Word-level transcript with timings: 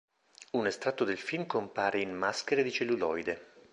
Un 0.53 0.65
estratto 0.65 1.03
del 1.03 1.19
film 1.19 1.45
compare 1.45 2.01
in 2.01 2.11
"Maschere 2.11 2.63
di 2.63 2.71
celluloide". 2.71 3.53